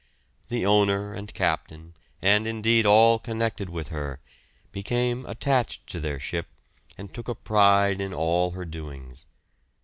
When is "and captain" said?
1.13-1.93